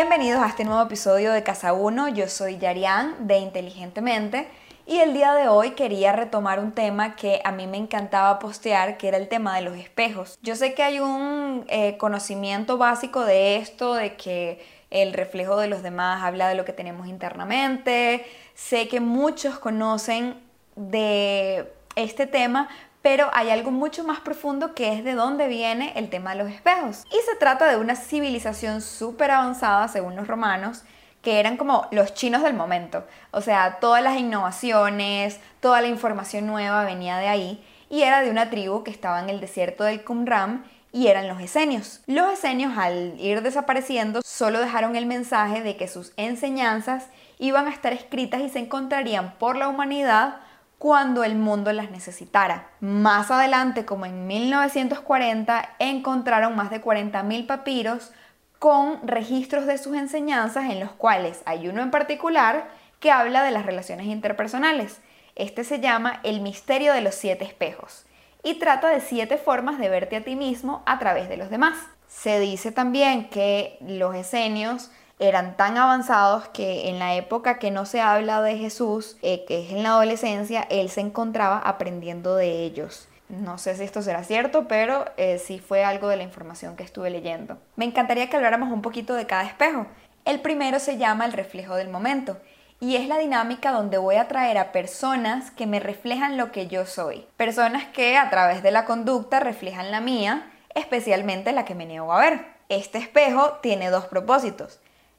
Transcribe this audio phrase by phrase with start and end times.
[0.00, 2.10] Bienvenidos a este nuevo episodio de Casa 1.
[2.10, 4.46] Yo soy Yarian de Inteligentemente
[4.86, 8.96] y el día de hoy quería retomar un tema que a mí me encantaba postear,
[8.96, 10.38] que era el tema de los espejos.
[10.40, 15.66] Yo sé que hay un eh, conocimiento básico de esto, de que el reflejo de
[15.66, 18.24] los demás habla de lo que tenemos internamente.
[18.54, 20.36] Sé que muchos conocen
[20.76, 22.68] de este tema,
[23.08, 26.52] pero hay algo mucho más profundo que es de dónde viene el tema de los
[26.52, 27.04] espejos.
[27.06, 30.82] Y se trata de una civilización súper avanzada, según los romanos,
[31.22, 33.06] que eran como los chinos del momento.
[33.30, 38.30] O sea, todas las innovaciones, toda la información nueva venía de ahí y era de
[38.30, 42.02] una tribu que estaba en el desierto del Qumran y eran los esenios.
[42.06, 47.06] Los esenios al ir desapareciendo solo dejaron el mensaje de que sus enseñanzas
[47.38, 50.40] iban a estar escritas y se encontrarían por la humanidad
[50.78, 52.70] cuando el mundo las necesitara.
[52.80, 58.12] Más adelante, como en 1940, encontraron más de 40.000 papiros
[58.58, 62.68] con registros de sus enseñanzas en los cuales hay uno en particular
[63.00, 65.00] que habla de las relaciones interpersonales.
[65.34, 68.06] Este se llama El misterio de los siete espejos
[68.42, 71.76] y trata de siete formas de verte a ti mismo a través de los demás.
[72.08, 77.86] Se dice también que los esenios eran tan avanzados que en la época que no
[77.86, 82.62] se habla de Jesús, eh, que es en la adolescencia, él se encontraba aprendiendo de
[82.62, 83.08] ellos.
[83.28, 86.84] No sé si esto será cierto, pero eh, sí fue algo de la información que
[86.84, 87.58] estuve leyendo.
[87.76, 89.86] Me encantaría que habláramos un poquito de cada espejo.
[90.24, 92.38] El primero se llama el reflejo del momento
[92.80, 96.68] y es la dinámica donde voy a traer a personas que me reflejan lo que
[96.68, 97.26] yo soy.
[97.36, 102.12] Personas que a través de la conducta reflejan la mía, especialmente la que me niego
[102.12, 102.46] a ver.
[102.68, 104.78] Este espejo tiene dos propósitos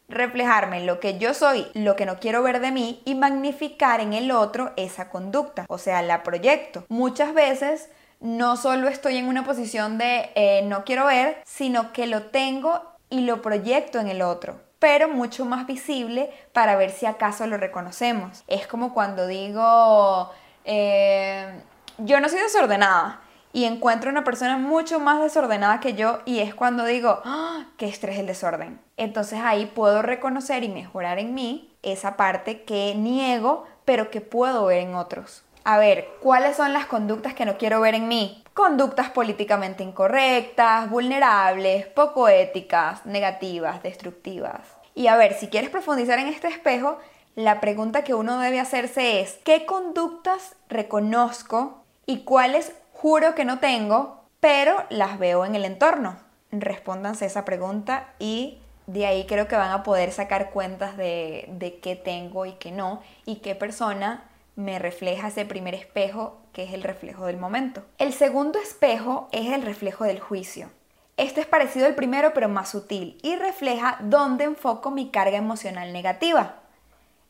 [0.09, 4.13] reflejarme lo que yo soy, lo que no quiero ver de mí y magnificar en
[4.13, 6.85] el otro esa conducta, o sea, la proyecto.
[6.89, 12.07] Muchas veces no solo estoy en una posición de eh, no quiero ver, sino que
[12.07, 17.05] lo tengo y lo proyecto en el otro pero mucho más visible para ver si
[17.05, 18.43] acaso lo reconocemos.
[18.47, 20.31] Es como cuando digo,
[20.63, 21.61] eh,
[21.97, 23.21] yo no soy desordenada,
[23.51, 27.87] y encuentro una persona mucho más desordenada que yo y es cuando digo, ¡Ah, qué
[27.87, 28.79] estrés el desorden.
[28.97, 34.65] Entonces ahí puedo reconocer y mejorar en mí esa parte que niego, pero que puedo
[34.65, 35.43] ver en otros.
[35.63, 38.43] A ver, ¿cuáles son las conductas que no quiero ver en mí?
[38.53, 44.61] Conductas políticamente incorrectas, vulnerables, poco éticas, negativas, destructivas.
[44.95, 46.97] Y a ver, si quieres profundizar en este espejo,
[47.35, 53.59] la pregunta que uno debe hacerse es, ¿qué conductas reconozco y cuáles Juro que no
[53.59, 56.17] tengo, pero las veo en el entorno.
[56.51, 61.79] Respóndanse esa pregunta y de ahí creo que van a poder sacar cuentas de, de
[61.79, 66.73] qué tengo y qué no y qué persona me refleja ese primer espejo que es
[66.73, 67.85] el reflejo del momento.
[67.99, 70.69] El segundo espejo es el reflejo del juicio.
[71.15, 75.93] Este es parecido al primero pero más sutil y refleja dónde enfoco mi carga emocional
[75.93, 76.55] negativa.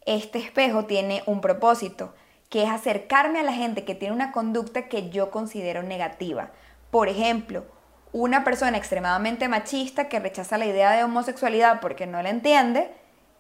[0.08, 2.16] Este espejo tiene un propósito,
[2.50, 6.52] que es acercarme a la gente que tiene una conducta que yo considero negativa.
[6.92, 7.66] Por ejemplo,
[8.12, 12.92] una persona extremadamente machista que rechaza la idea de homosexualidad porque no la entiende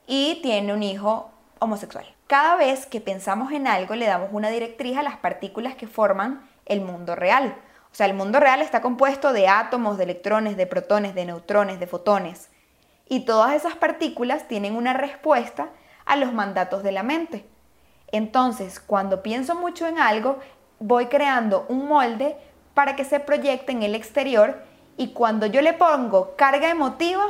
[0.05, 2.05] y tiene un hijo homosexual.
[2.27, 6.47] Cada vez que pensamos en algo le damos una directriz a las partículas que forman
[6.65, 7.55] el mundo real.
[7.91, 11.79] O sea, el mundo real está compuesto de átomos, de electrones, de protones, de neutrones,
[11.79, 12.49] de fotones.
[13.07, 15.69] Y todas esas partículas tienen una respuesta
[16.05, 17.47] a los mandatos de la mente.
[18.11, 20.39] Entonces, cuando pienso mucho en algo,
[20.79, 22.37] voy creando un molde
[22.73, 24.61] para que se proyecte en el exterior
[24.97, 27.23] y cuando yo le pongo carga emotiva,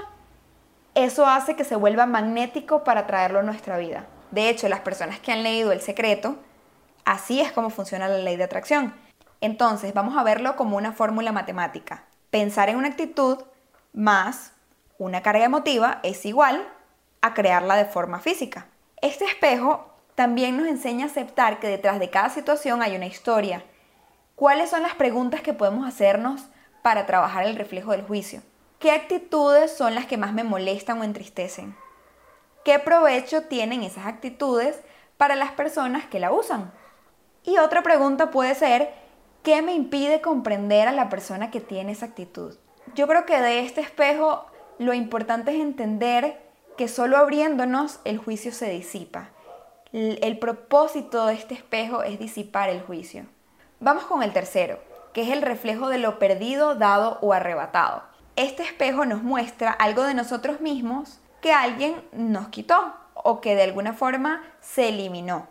[0.95, 4.05] eso hace que se vuelva magnético para traerlo a nuestra vida.
[4.31, 6.35] De hecho, las personas que han leído El Secreto,
[7.05, 8.93] así es como funciona la ley de atracción.
[9.41, 12.03] Entonces, vamos a verlo como una fórmula matemática.
[12.29, 13.39] Pensar en una actitud
[13.93, 14.53] más
[14.99, 16.67] una carga emotiva es igual
[17.21, 18.67] a crearla de forma física.
[19.01, 19.88] Este espejo
[20.19, 23.63] también nos enseña a aceptar que detrás de cada situación hay una historia.
[24.35, 26.49] ¿Cuáles son las preguntas que podemos hacernos
[26.81, 28.41] para trabajar el reflejo del juicio?
[28.79, 31.73] ¿Qué actitudes son las que más me molestan o entristecen?
[32.65, 34.81] ¿Qué provecho tienen esas actitudes
[35.15, 36.73] para las personas que la usan?
[37.45, 38.89] Y otra pregunta puede ser,
[39.41, 42.57] ¿qué me impide comprender a la persona que tiene esa actitud?
[42.93, 44.47] Yo creo que de este espejo
[44.79, 46.41] lo importante es entender
[46.77, 49.29] que solo abriéndonos el juicio se disipa
[49.91, 53.25] el propósito de este espejo es disipar el juicio.
[53.79, 54.79] Vamos con el tercero,
[55.13, 58.03] que es el reflejo de lo perdido, dado o arrebatado.
[58.35, 63.63] Este espejo nos muestra algo de nosotros mismos que alguien nos quitó o que de
[63.63, 65.47] alguna forma se eliminó.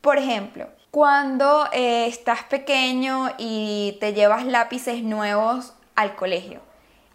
[0.00, 6.60] Por ejemplo, cuando eh, estás pequeño y te llevas lápices nuevos al colegio,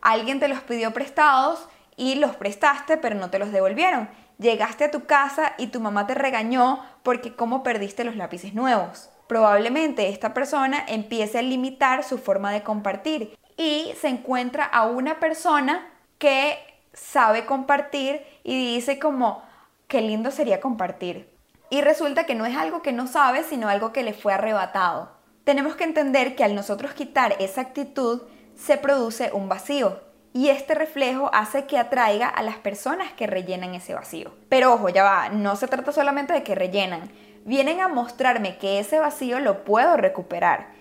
[0.02, 1.68] alguien te los pidió prestados
[1.98, 4.10] y los prestaste pero no te los devolvieron.
[4.38, 9.10] Llegaste a tu casa y tu mamá te regañó porque cómo perdiste los lápices nuevos.
[9.28, 15.20] Probablemente esta persona empiece a limitar su forma de compartir y se encuentra a una
[15.20, 16.58] persona que
[16.94, 19.44] sabe compartir y dice como,
[19.88, 21.30] qué lindo sería compartir.
[21.70, 25.12] Y resulta que no es algo que no sabe, sino algo que le fue arrebatado.
[25.44, 28.22] Tenemos que entender que al nosotros quitar esa actitud,
[28.56, 30.00] se produce un vacío.
[30.36, 34.34] Y este reflejo hace que atraiga a las personas que rellenan ese vacío.
[34.50, 37.10] Pero ojo, ya va, no se trata solamente de que rellenan.
[37.46, 40.74] Vienen a mostrarme que ese vacío lo puedo recuperar.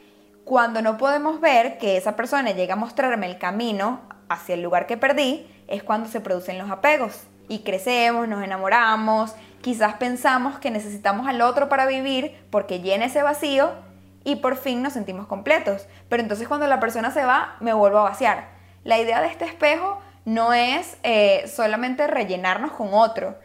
[0.45, 4.89] Cuando no podemos ver que esa persona llega a mostrarme el camino hacia el lugar
[4.89, 7.23] que perdí, es cuando se producen los apegos.
[7.49, 13.23] Y crecemos, nos enamoramos, quizás pensamos que necesitamos al otro para vivir porque llena ese
[13.23, 13.71] vacío
[14.25, 15.87] y por fin nos sentimos completos.
[16.09, 18.54] Pero entonces cuando la persona se va, me vuelvo a vaciar.
[18.85, 23.37] La idea de este espejo no es eh, solamente rellenarnos con otro,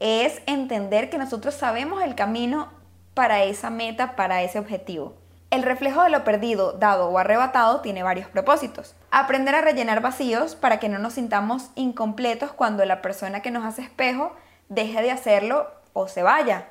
[0.00, 2.70] es entender que nosotros sabemos el camino
[3.12, 5.14] para esa meta, para ese objetivo.
[5.50, 8.94] El reflejo de lo perdido, dado o arrebatado tiene varios propósitos.
[9.10, 13.64] Aprender a rellenar vacíos para que no nos sintamos incompletos cuando la persona que nos
[13.64, 14.34] hace espejo
[14.68, 16.68] deje de hacerlo o se vaya.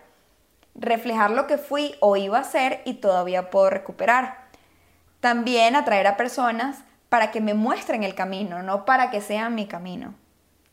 [0.75, 4.45] Reflejar lo que fui o iba a ser y todavía puedo recuperar.
[5.19, 9.67] También atraer a personas para que me muestren el camino, no para que sean mi
[9.67, 10.13] camino.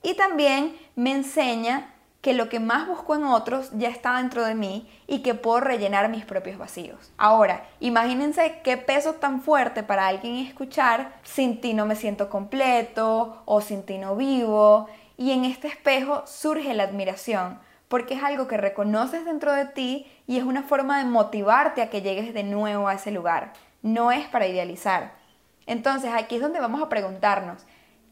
[0.02, 1.92] Y también me enseña
[2.22, 5.60] que lo que más busco en otros ya está dentro de mí y que puedo
[5.60, 7.12] rellenar mis propios vacíos.
[7.18, 13.42] Ahora, imagínense qué peso tan fuerte para alguien escuchar, sin ti no me siento completo
[13.44, 14.88] o sin ti no vivo.
[15.16, 17.58] Y en este espejo surge la admiración,
[17.88, 21.90] porque es algo que reconoces dentro de ti y es una forma de motivarte a
[21.90, 23.52] que llegues de nuevo a ese lugar.
[23.82, 25.21] No es para idealizar.
[25.66, 27.64] Entonces aquí es donde vamos a preguntarnos,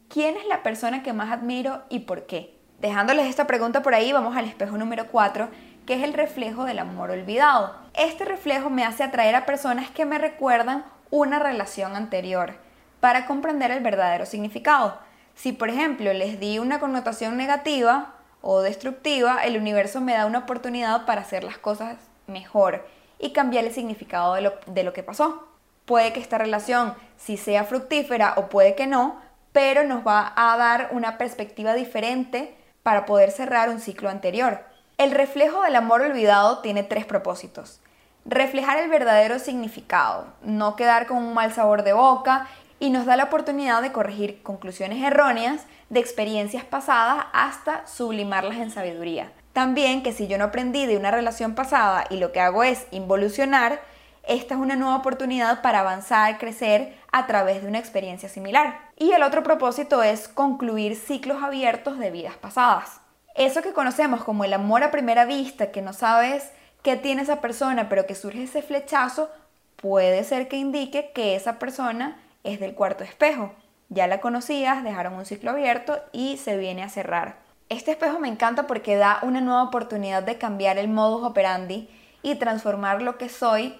[0.09, 2.55] ¿quién es la persona que más admiro y por qué?
[2.79, 5.49] Dejándoles esta pregunta por ahí, vamos al espejo número 4,
[5.85, 7.75] que es el reflejo del amor olvidado.
[7.93, 12.55] Este reflejo me hace atraer a personas que me recuerdan una relación anterior
[12.99, 14.97] para comprender el verdadero significado.
[15.35, 20.39] Si por ejemplo les di una connotación negativa o destructiva, el universo me da una
[20.39, 22.87] oportunidad para hacer las cosas mejor
[23.19, 25.50] y cambiar el significado de lo, de lo que pasó.
[25.85, 29.19] Puede que esta relación sí sea fructífera o puede que no,
[29.51, 34.63] pero nos va a dar una perspectiva diferente para poder cerrar un ciclo anterior.
[34.97, 37.79] El reflejo del amor olvidado tiene tres propósitos.
[38.25, 42.47] Reflejar el verdadero significado, no quedar con un mal sabor de boca
[42.79, 48.71] y nos da la oportunidad de corregir conclusiones erróneas de experiencias pasadas hasta sublimarlas en
[48.71, 49.31] sabiduría.
[49.53, 52.87] También que si yo no aprendí de una relación pasada y lo que hago es
[52.91, 53.81] involucionar,
[54.23, 58.79] esta es una nueva oportunidad para avanzar, crecer a través de una experiencia similar.
[58.97, 63.01] Y el otro propósito es concluir ciclos abiertos de vidas pasadas.
[63.35, 66.51] Eso que conocemos como el amor a primera vista, que no sabes
[66.83, 69.29] qué tiene esa persona, pero que surge ese flechazo,
[69.75, 73.53] puede ser que indique que esa persona es del cuarto espejo.
[73.89, 77.37] Ya la conocías, dejaron un ciclo abierto y se viene a cerrar.
[77.69, 81.89] Este espejo me encanta porque da una nueva oportunidad de cambiar el modus operandi
[82.21, 83.79] y transformar lo que soy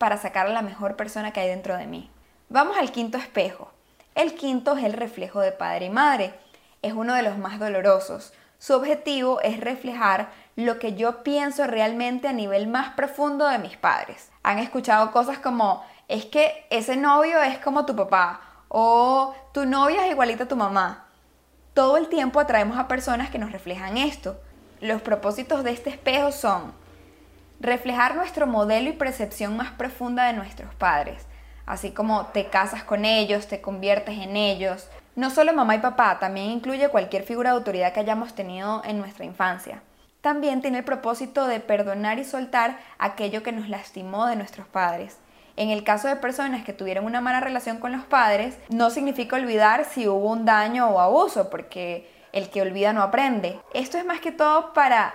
[0.00, 2.10] para sacar a la mejor persona que hay dentro de mí.
[2.48, 3.70] Vamos al quinto espejo.
[4.14, 6.34] El quinto es el reflejo de padre y madre.
[6.80, 8.32] Es uno de los más dolorosos.
[8.58, 13.76] Su objetivo es reflejar lo que yo pienso realmente a nivel más profundo de mis
[13.76, 14.30] padres.
[14.42, 20.06] Han escuchado cosas como, es que ese novio es como tu papá o tu novia
[20.06, 21.08] es igualita a tu mamá.
[21.74, 24.40] Todo el tiempo atraemos a personas que nos reflejan esto.
[24.80, 26.72] Los propósitos de este espejo son
[27.60, 31.26] reflejar nuestro modelo y percepción más profunda de nuestros padres,
[31.66, 34.88] así como te casas con ellos, te conviertes en ellos.
[35.14, 38.98] No solo mamá y papá, también incluye cualquier figura de autoridad que hayamos tenido en
[38.98, 39.82] nuestra infancia.
[40.22, 45.18] También tiene el propósito de perdonar y soltar aquello que nos lastimó de nuestros padres.
[45.56, 49.36] En el caso de personas que tuvieron una mala relación con los padres, no significa
[49.36, 53.58] olvidar si hubo un daño o abuso, porque el que olvida no aprende.
[53.74, 55.14] Esto es más que todo para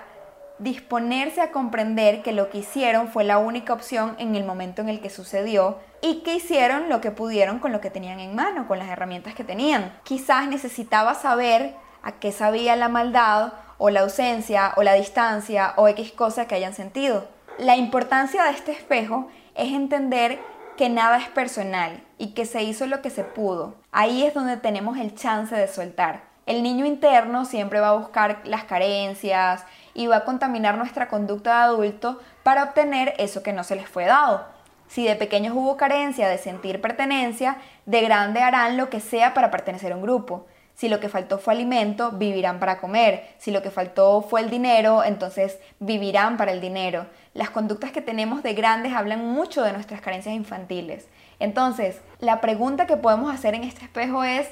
[0.60, 4.90] disponerse a comprender que lo que hicieron fue la única opción en el momento en
[4.90, 8.68] el que sucedió y que hicieron lo que pudieron con lo que tenían en mano,
[8.68, 9.94] con las herramientas que tenían.
[10.04, 15.88] Quizás necesitaba saber a qué sabía la maldad o la ausencia o la distancia o
[15.90, 17.28] X cosa que hayan sentido.
[17.58, 20.40] La importancia de este espejo es entender
[20.78, 23.76] que nada es personal y que se hizo lo que se pudo.
[23.92, 26.24] Ahí es donde tenemos el chance de soltar.
[26.46, 31.58] El niño interno siempre va a buscar las carencias, y va a contaminar nuestra conducta
[31.58, 34.46] de adulto para obtener eso que no se les fue dado.
[34.88, 39.50] Si de pequeños hubo carencia de sentir pertenencia, de grande harán lo que sea para
[39.50, 40.46] pertenecer a un grupo.
[40.76, 43.34] Si lo que faltó fue alimento, vivirán para comer.
[43.38, 47.08] Si lo que faltó fue el dinero, entonces vivirán para el dinero.
[47.34, 51.08] Las conductas que tenemos de grandes hablan mucho de nuestras carencias infantiles.
[51.40, 54.50] Entonces, la pregunta que podemos hacer en este espejo es,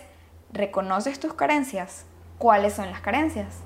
[0.54, 2.06] ¿reconoces tus carencias?
[2.38, 3.64] ¿Cuáles son las carencias?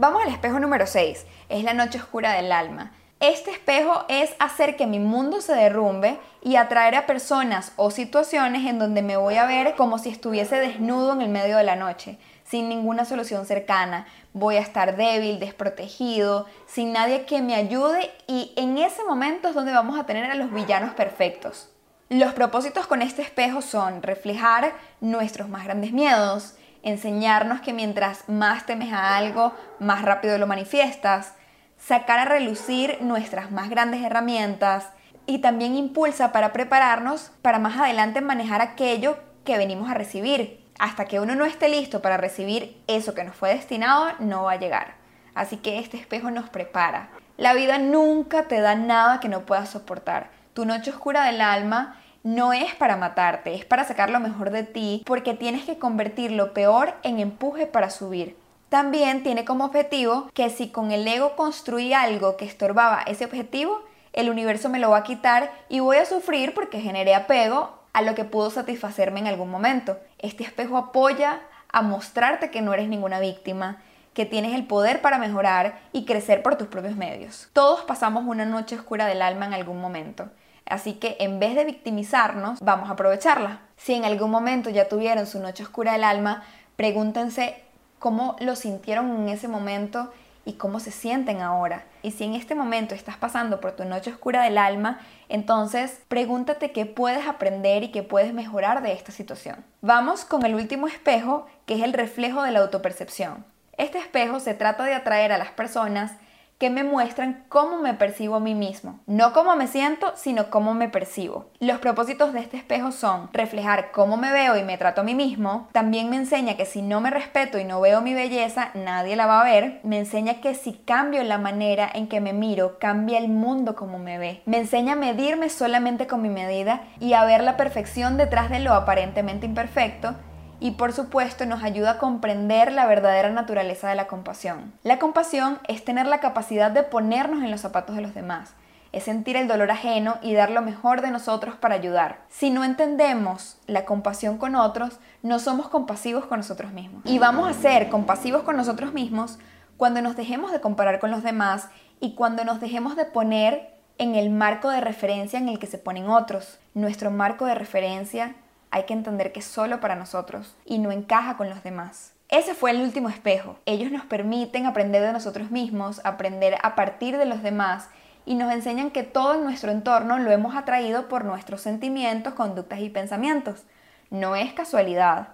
[0.00, 1.26] Vamos al espejo número 6.
[1.50, 2.90] Es la noche oscura del alma.
[3.20, 8.66] Este espejo es hacer que mi mundo se derrumbe y atraer a personas o situaciones
[8.66, 11.76] en donde me voy a ver como si estuviese desnudo en el medio de la
[11.76, 14.06] noche, sin ninguna solución cercana.
[14.32, 19.54] Voy a estar débil, desprotegido, sin nadie que me ayude y en ese momento es
[19.54, 21.68] donde vamos a tener a los villanos perfectos.
[22.08, 28.66] Los propósitos con este espejo son reflejar nuestros más grandes miedos, enseñarnos que mientras más
[28.66, 31.34] temes a algo, más rápido lo manifiestas,
[31.78, 34.88] sacar a relucir nuestras más grandes herramientas
[35.26, 40.60] y también impulsa para prepararnos para más adelante manejar aquello que venimos a recibir.
[40.78, 44.52] Hasta que uno no esté listo para recibir eso que nos fue destinado, no va
[44.52, 44.94] a llegar.
[45.34, 47.10] Así que este espejo nos prepara.
[47.36, 50.30] La vida nunca te da nada que no puedas soportar.
[50.54, 54.62] Tu noche oscura del alma no es para matarte, es para sacar lo mejor de
[54.62, 58.36] ti, porque tienes que convertir lo peor en empuje para subir.
[58.68, 63.82] También tiene como objetivo que si con el ego construí algo que estorbaba ese objetivo,
[64.12, 68.02] el universo me lo va a quitar y voy a sufrir porque generé apego a
[68.02, 69.98] lo que pudo satisfacerme en algún momento.
[70.18, 71.40] Este espejo apoya
[71.72, 73.82] a mostrarte que no eres ninguna víctima,
[74.14, 77.48] que tienes el poder para mejorar y crecer por tus propios medios.
[77.52, 80.28] Todos pasamos una noche oscura del alma en algún momento.
[80.70, 83.60] Así que en vez de victimizarnos, vamos a aprovecharla.
[83.76, 86.44] Si en algún momento ya tuvieron su noche oscura del alma,
[86.76, 87.62] pregúntense
[87.98, 90.12] cómo lo sintieron en ese momento
[90.44, 91.84] y cómo se sienten ahora.
[92.02, 96.70] Y si en este momento estás pasando por tu noche oscura del alma, entonces pregúntate
[96.70, 99.64] qué puedes aprender y qué puedes mejorar de esta situación.
[99.82, 103.44] Vamos con el último espejo, que es el reflejo de la autopercepción.
[103.76, 106.12] Este espejo se trata de atraer a las personas
[106.60, 109.00] que me muestran cómo me percibo a mí mismo.
[109.06, 111.46] No cómo me siento, sino cómo me percibo.
[111.58, 115.14] Los propósitos de este espejo son reflejar cómo me veo y me trato a mí
[115.14, 115.68] mismo.
[115.72, 119.24] También me enseña que si no me respeto y no veo mi belleza, nadie la
[119.24, 119.80] va a ver.
[119.84, 123.98] Me enseña que si cambio la manera en que me miro, cambia el mundo como
[123.98, 124.42] me ve.
[124.44, 128.60] Me enseña a medirme solamente con mi medida y a ver la perfección detrás de
[128.60, 130.14] lo aparentemente imperfecto
[130.60, 134.72] y por supuesto nos ayuda a comprender la verdadera naturaleza de la compasión.
[134.82, 138.54] La compasión es tener la capacidad de ponernos en los zapatos de los demás,
[138.92, 142.20] es sentir el dolor ajeno y dar lo mejor de nosotros para ayudar.
[142.28, 147.02] Si no entendemos la compasión con otros, no somos compasivos con nosotros mismos.
[147.04, 149.38] Y vamos a ser compasivos con nosotros mismos
[149.76, 151.68] cuando nos dejemos de comparar con los demás
[152.00, 155.78] y cuando nos dejemos de poner en el marco de referencia en el que se
[155.78, 156.58] ponen otros.
[156.74, 158.34] Nuestro marco de referencia
[158.70, 162.12] hay que entender que es solo para nosotros y no encaja con los demás.
[162.28, 163.56] Ese fue el último espejo.
[163.66, 167.88] Ellos nos permiten aprender de nosotros mismos, aprender a partir de los demás
[168.24, 172.78] y nos enseñan que todo en nuestro entorno lo hemos atraído por nuestros sentimientos, conductas
[172.80, 173.64] y pensamientos.
[174.10, 175.28] No es casualidad.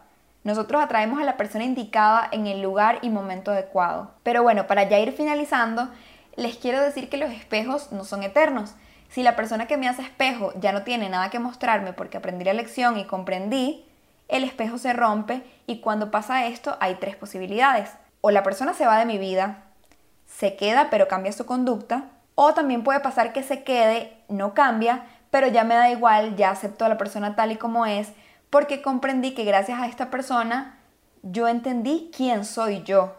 [0.44, 4.12] Nosotros atraemos a la persona indicada en el lugar y momento adecuado.
[4.22, 5.90] Pero bueno, para ya ir finalizando,
[6.36, 8.74] les quiero decir que los espejos no son eternos.
[9.08, 12.44] Si la persona que me hace espejo ya no tiene nada que mostrarme porque aprendí
[12.44, 13.84] la lección y comprendí,
[14.28, 17.90] el espejo se rompe y cuando pasa esto hay tres posibilidades.
[18.20, 19.64] O la persona se va de mi vida,
[20.26, 25.06] se queda pero cambia su conducta, o también puede pasar que se quede, no cambia,
[25.30, 28.12] pero ya me da igual, ya acepto a la persona tal y como es,
[28.50, 30.78] porque comprendí que gracias a esta persona
[31.22, 33.14] yo entendí quién soy yo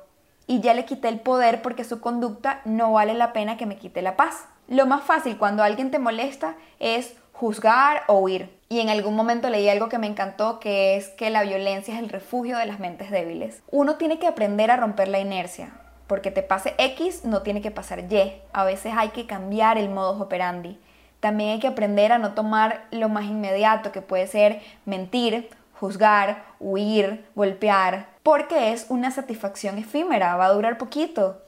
[0.45, 3.77] y ya le quité el poder porque su conducta no vale la pena que me
[3.77, 4.45] quite la paz.
[4.67, 8.57] Lo más fácil cuando alguien te molesta es juzgar o huir.
[8.69, 12.01] Y en algún momento leí algo que me encantó, que es que la violencia es
[12.01, 13.61] el refugio de las mentes débiles.
[13.71, 15.71] Uno tiene que aprender a romper la inercia,
[16.07, 18.33] porque te pase X no tiene que pasar Y.
[18.51, 20.77] A veces hay que cambiar el modus operandi.
[21.21, 26.43] También hay que aprender a no tomar lo más inmediato, que puede ser mentir, juzgar,
[26.59, 31.41] huir, golpear, porque es una satisfacción efímera, va a durar poquito.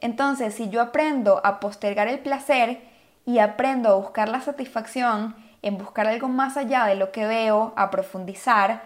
[0.00, 2.82] Entonces, si yo aprendo a postergar el placer
[3.24, 7.72] y aprendo a buscar la satisfacción, en buscar algo más allá de lo que veo,
[7.76, 8.82] a profundizar,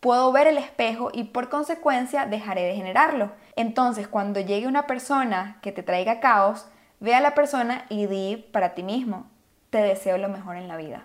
[0.00, 3.32] puedo ver el espejo y por consecuencia dejaré de generarlo.
[3.54, 6.66] Entonces, cuando llegue una persona que te traiga caos,
[7.00, 9.26] ve a la persona y di para ti mismo,
[9.70, 11.04] te deseo lo mejor en la vida.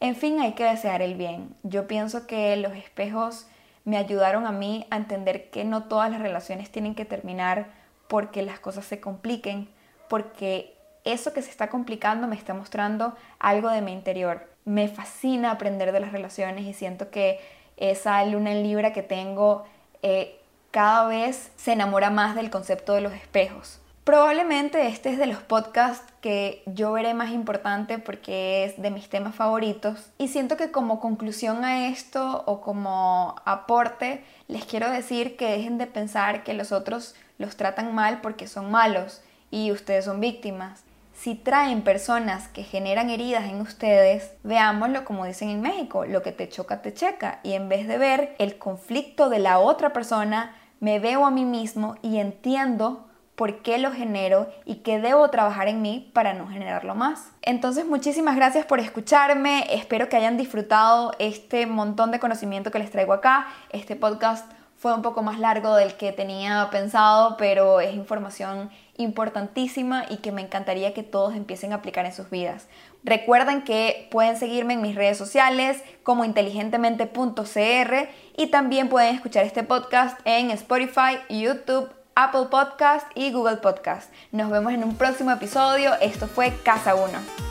[0.00, 1.54] En fin, hay que desear el bien.
[1.62, 3.46] Yo pienso que los espejos
[3.84, 7.66] me ayudaron a mí a entender que no todas las relaciones tienen que terminar
[8.08, 9.68] porque las cosas se compliquen,
[10.08, 14.48] porque eso que se está complicando me está mostrando algo de mi interior.
[14.64, 17.40] Me fascina aprender de las relaciones y siento que
[17.76, 19.64] esa luna en libra que tengo
[20.02, 20.38] eh,
[20.70, 23.80] cada vez se enamora más del concepto de los espejos.
[24.06, 29.08] Probablemente este es de los podcasts que yo veré más importante porque es de mis
[29.08, 30.12] temas favoritos.
[30.18, 35.76] Y siento que como conclusión a esto o como aporte, les quiero decir que dejen
[35.76, 40.84] de pensar que los otros los tratan mal porque son malos y ustedes son víctimas.
[41.14, 46.32] Si traen personas que generan heridas en ustedes, veámoslo como dicen en México, lo que
[46.32, 47.40] te choca te checa.
[47.42, 51.46] Y en vez de ver el conflicto de la otra persona, me veo a mí
[51.46, 56.48] mismo y entiendo por qué lo genero y qué debo trabajar en mí para no
[56.48, 57.30] generarlo más.
[57.42, 62.90] Entonces muchísimas gracias por escucharme, espero que hayan disfrutado este montón de conocimiento que les
[62.90, 63.46] traigo acá.
[63.70, 64.50] Este podcast
[64.86, 70.30] fue un poco más largo del que tenía pensado, pero es información importantísima y que
[70.30, 72.68] me encantaría que todos empiecen a aplicar en sus vidas.
[73.02, 79.64] Recuerden que pueden seguirme en mis redes sociales como inteligentemente.cr y también pueden escuchar este
[79.64, 84.12] podcast en Spotify, YouTube, Apple Podcast y Google Podcast.
[84.30, 85.94] Nos vemos en un próximo episodio.
[86.00, 87.45] Esto fue Casa 1.